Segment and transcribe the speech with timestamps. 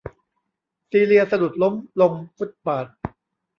[0.89, 2.87] ซีเลียสะดุดล้มลงฟุตบาธ